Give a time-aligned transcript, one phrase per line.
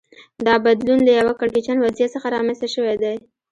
[0.45, 3.15] دا بدلون له یوه کړکېچن وضعیت څخه رامنځته شوی دی